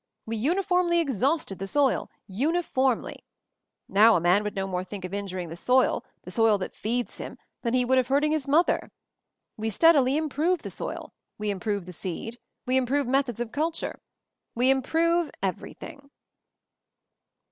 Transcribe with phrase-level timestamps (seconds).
[0.25, 2.09] We uniformly exhausted the soil—
[2.43, 3.23] uniformly!
[3.87, 6.73] N|ow a man would no more think of injur ing the soil, the soil that
[6.73, 8.89] feeds him, than he would of hurting his mother.
[9.57, 14.01] We steadily improve the soil; we improve the seed; we improve methods of culture;
[14.55, 16.09] we improve everything."